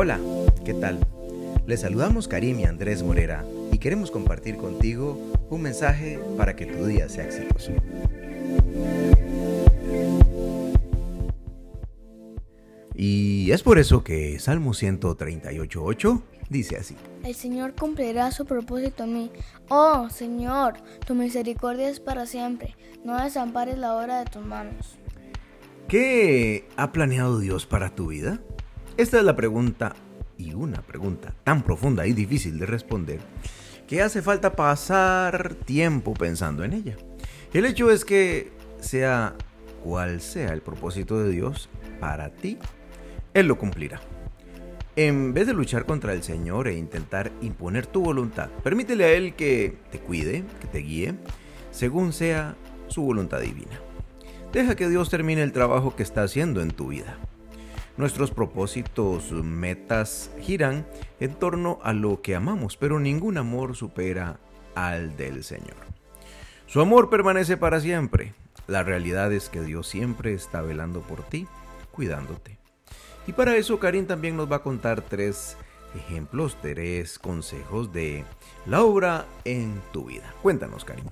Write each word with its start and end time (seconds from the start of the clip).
Hola, 0.00 0.20
¿qué 0.64 0.74
tal? 0.74 1.00
Les 1.66 1.80
saludamos 1.80 2.28
Karim 2.28 2.60
y 2.60 2.64
Andrés 2.66 3.02
Morera 3.02 3.44
y 3.72 3.78
queremos 3.78 4.12
compartir 4.12 4.56
contigo 4.56 5.18
un 5.50 5.60
mensaje 5.60 6.20
para 6.36 6.54
que 6.54 6.66
tu 6.66 6.86
día 6.86 7.08
sea 7.08 7.24
exitoso. 7.24 7.72
Y 12.94 13.50
es 13.50 13.64
por 13.64 13.80
eso 13.80 14.04
que 14.04 14.38
Salmo 14.38 14.70
138.8 14.70 16.22
dice 16.48 16.76
así. 16.76 16.94
El 17.24 17.34
Señor 17.34 17.74
cumplirá 17.74 18.30
su 18.30 18.46
propósito 18.46 19.02
en 19.02 19.14
mí. 19.14 19.32
Oh 19.68 20.08
Señor, 20.10 20.74
tu 21.08 21.16
misericordia 21.16 21.88
es 21.88 21.98
para 21.98 22.26
siempre. 22.26 22.76
No 23.04 23.20
desampares 23.20 23.76
la 23.78 23.96
obra 23.96 24.20
de 24.20 24.30
tus 24.30 24.46
manos. 24.46 24.96
¿Qué 25.88 26.68
ha 26.76 26.92
planeado 26.92 27.40
Dios 27.40 27.66
para 27.66 27.96
tu 27.96 28.06
vida? 28.06 28.38
Esta 28.98 29.18
es 29.18 29.24
la 29.24 29.36
pregunta 29.36 29.94
y 30.36 30.54
una 30.54 30.82
pregunta 30.82 31.32
tan 31.44 31.62
profunda 31.62 32.04
y 32.04 32.12
difícil 32.14 32.58
de 32.58 32.66
responder 32.66 33.20
que 33.86 34.02
hace 34.02 34.22
falta 34.22 34.56
pasar 34.56 35.54
tiempo 35.54 36.14
pensando 36.14 36.64
en 36.64 36.72
ella. 36.72 36.96
El 37.52 37.64
hecho 37.64 37.92
es 37.92 38.04
que 38.04 38.50
sea 38.80 39.36
cual 39.84 40.20
sea 40.20 40.52
el 40.52 40.62
propósito 40.62 41.22
de 41.22 41.30
Dios 41.30 41.68
para 42.00 42.30
ti, 42.30 42.58
Él 43.34 43.46
lo 43.46 43.56
cumplirá. 43.56 44.00
En 44.96 45.32
vez 45.32 45.46
de 45.46 45.54
luchar 45.54 45.86
contra 45.86 46.12
el 46.12 46.24
Señor 46.24 46.66
e 46.66 46.76
intentar 46.76 47.30
imponer 47.40 47.86
tu 47.86 48.02
voluntad, 48.02 48.50
permítele 48.64 49.04
a 49.04 49.12
Él 49.12 49.34
que 49.36 49.76
te 49.92 50.00
cuide, 50.00 50.42
que 50.60 50.66
te 50.66 50.78
guíe, 50.80 51.14
según 51.70 52.12
sea 52.12 52.56
su 52.88 53.02
voluntad 53.02 53.42
divina. 53.42 53.78
Deja 54.52 54.74
que 54.74 54.88
Dios 54.88 55.08
termine 55.08 55.44
el 55.44 55.52
trabajo 55.52 55.94
que 55.94 56.02
está 56.02 56.24
haciendo 56.24 56.62
en 56.62 56.72
tu 56.72 56.88
vida. 56.88 57.16
Nuestros 57.98 58.30
propósitos, 58.30 59.32
metas 59.32 60.30
giran 60.40 60.86
en 61.18 61.34
torno 61.34 61.80
a 61.82 61.92
lo 61.92 62.22
que 62.22 62.36
amamos, 62.36 62.76
pero 62.76 63.00
ningún 63.00 63.38
amor 63.38 63.74
supera 63.74 64.38
al 64.76 65.16
del 65.16 65.42
Señor. 65.42 65.74
Su 66.66 66.80
amor 66.80 67.10
permanece 67.10 67.56
para 67.56 67.80
siempre. 67.80 68.34
La 68.68 68.84
realidad 68.84 69.32
es 69.32 69.48
que 69.48 69.62
Dios 69.62 69.88
siempre 69.88 70.32
está 70.32 70.62
velando 70.62 71.00
por 71.00 71.24
ti, 71.24 71.48
cuidándote. 71.90 72.60
Y 73.26 73.32
para 73.32 73.56
eso 73.56 73.80
Karim 73.80 74.06
también 74.06 74.36
nos 74.36 74.50
va 74.50 74.56
a 74.56 74.62
contar 74.62 75.02
tres 75.02 75.56
ejemplos, 75.96 76.56
tres 76.62 77.18
consejos 77.18 77.92
de 77.92 78.24
la 78.64 78.82
obra 78.82 79.26
en 79.44 79.82
tu 79.92 80.04
vida. 80.04 80.32
Cuéntanos, 80.40 80.84
Karim. 80.84 81.06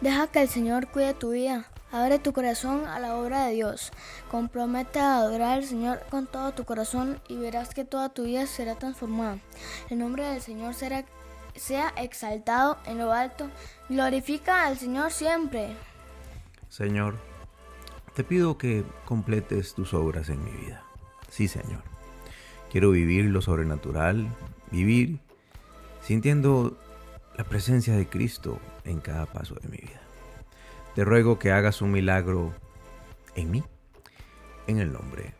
Deja 0.00 0.26
que 0.26 0.42
el 0.42 0.48
Señor 0.48 0.88
cuide 0.88 1.14
tu 1.14 1.30
vida. 1.30 1.71
Abre 1.92 2.18
tu 2.18 2.32
corazón 2.32 2.86
a 2.86 2.98
la 2.98 3.16
obra 3.16 3.44
de 3.44 3.52
Dios. 3.52 3.92
Compromete 4.30 4.98
a 4.98 5.18
adorar 5.18 5.58
al 5.58 5.64
Señor 5.64 6.00
con 6.10 6.26
todo 6.26 6.52
tu 6.52 6.64
corazón 6.64 7.20
y 7.28 7.36
verás 7.36 7.74
que 7.74 7.84
toda 7.84 8.08
tu 8.08 8.24
vida 8.24 8.46
será 8.46 8.76
transformada. 8.76 9.38
El 9.90 9.98
nombre 9.98 10.24
del 10.24 10.40
Señor 10.40 10.72
será, 10.72 11.04
sea 11.54 11.92
exaltado 11.98 12.78
en 12.86 12.96
lo 12.96 13.12
alto. 13.12 13.50
Glorifica 13.90 14.64
al 14.66 14.78
Señor 14.78 15.12
siempre. 15.12 15.76
Señor, 16.70 17.18
te 18.14 18.24
pido 18.24 18.56
que 18.56 18.84
completes 19.04 19.74
tus 19.74 19.92
obras 19.92 20.30
en 20.30 20.42
mi 20.42 20.50
vida. 20.50 20.82
Sí, 21.28 21.46
Señor. 21.46 21.82
Quiero 22.70 22.90
vivir 22.90 23.26
lo 23.26 23.42
sobrenatural, 23.42 24.26
vivir 24.70 25.20
sintiendo 26.00 26.78
la 27.36 27.44
presencia 27.44 27.94
de 27.94 28.08
Cristo 28.08 28.58
en 28.84 29.00
cada 29.00 29.26
paso 29.26 29.56
de 29.56 29.68
mi 29.68 29.76
vida. 29.76 30.00
Te 30.94 31.04
ruego 31.04 31.38
que 31.38 31.52
hagas 31.52 31.82
un 31.82 31.92
milagro 31.92 32.52
en 33.34 33.50
mí, 33.50 33.64
en 34.66 34.78
el 34.78 34.92
nombre 34.92 35.34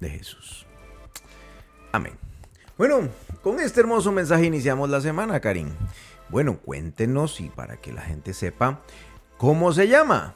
de 0.00 0.10
Jesús. 0.10 0.66
Amén. 1.92 2.12
Bueno, 2.76 3.08
con 3.42 3.58
este 3.58 3.80
hermoso 3.80 4.12
mensaje 4.12 4.46
iniciamos 4.46 4.88
la 4.90 5.00
semana, 5.00 5.40
Karim. 5.40 5.70
Bueno, 6.28 6.58
cuéntenos 6.58 7.40
y 7.40 7.48
para 7.48 7.78
que 7.78 7.92
la 7.92 8.02
gente 8.02 8.34
sepa 8.34 8.80
cómo 9.38 9.72
se 9.72 9.88
llama. 9.88 10.34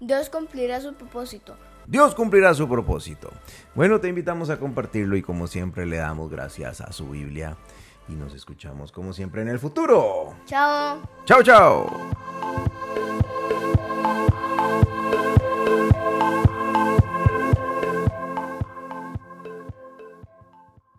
Dios 0.00 0.30
cumplirá 0.30 0.80
su 0.80 0.94
propósito. 0.94 1.56
Dios 1.86 2.14
cumplirá 2.14 2.54
su 2.54 2.68
propósito. 2.68 3.30
Bueno, 3.74 3.98
te 3.98 4.08
invitamos 4.08 4.50
a 4.50 4.58
compartirlo 4.58 5.16
y 5.16 5.22
como 5.22 5.46
siempre 5.46 5.86
le 5.86 5.96
damos 5.96 6.30
gracias 6.30 6.80
a 6.80 6.92
su 6.92 7.08
Biblia 7.08 7.56
y 8.08 8.12
nos 8.12 8.34
escuchamos 8.34 8.92
como 8.92 9.12
siempre 9.12 9.42
en 9.42 9.48
el 9.48 9.58
futuro. 9.58 10.34
Chao. 10.46 11.02
Chao, 11.24 11.42
chao. 11.42 12.27